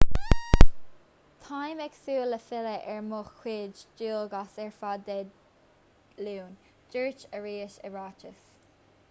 [1.41, 5.19] táim ag súil le filleadh ar mo chuid dualgas ar fad dé
[6.25, 6.59] luain
[6.97, 8.45] dúirt arias i ráiteas